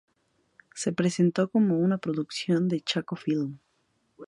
Se 0.73 0.93
presentó 0.93 1.51
como 1.51 1.77
una 1.77 1.99
producción 1.99 2.67
de 2.67 2.81
Chaco 2.81 3.15
Film. 3.15 3.59